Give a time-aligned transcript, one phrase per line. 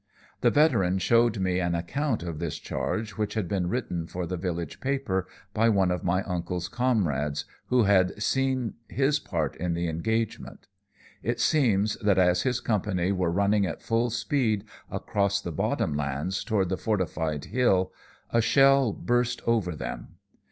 [0.39, 4.35] "The veteran showed me an account of this charge which had been written for the
[4.35, 9.87] village paper by one of my uncle's comrades who had seen his part in the
[9.87, 10.65] engagement.
[11.21, 16.43] It seems that as his company were running at full speed across the bottom lands
[16.43, 17.93] toward the fortified hill,
[18.31, 20.15] a shell burst over them.